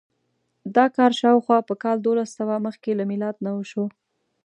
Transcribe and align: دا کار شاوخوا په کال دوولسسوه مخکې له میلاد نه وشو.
دا 0.75 0.85
کار 0.95 1.11
شاوخوا 1.19 1.57
په 1.69 1.73
کال 1.83 1.97
دوولسسوه 2.01 2.55
مخکې 2.67 2.91
له 2.99 3.03
میلاد 3.11 3.35
نه 3.45 3.51
وشو. 3.57 3.85